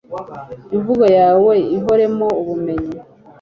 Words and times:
imvugo 0.75 1.05
yawe 1.17 1.53
ihoremo 1.77 2.27
ubumenyi 2.41 2.97